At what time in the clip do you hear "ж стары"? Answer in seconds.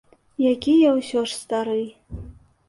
1.33-1.81